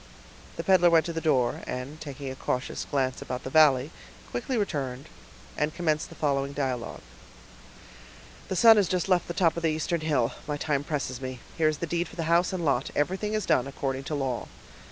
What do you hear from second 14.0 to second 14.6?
to law."